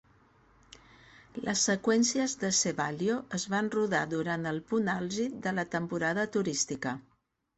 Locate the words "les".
1.47-1.65